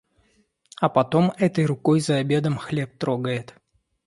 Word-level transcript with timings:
А 0.79 0.89
потом 0.89 1.31
этой 1.37 1.63
рукой 1.65 1.99
за 1.99 2.15
обедом 2.15 2.57
хлеб 2.57 2.97
трогает. 2.97 3.53